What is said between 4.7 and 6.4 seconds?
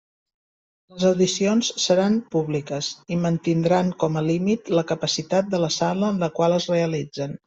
la capacitat de la sala en la